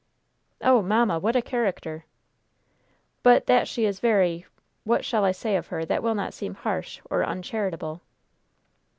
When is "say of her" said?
5.31-5.85